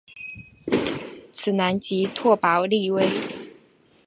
[1.31, 3.07] 此男即拓跋力微。